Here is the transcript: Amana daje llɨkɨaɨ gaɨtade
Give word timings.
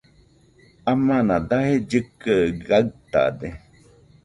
Amana 0.91 1.35
daje 1.49 1.75
llɨkɨaɨ 1.89 2.43
gaɨtade 2.67 3.47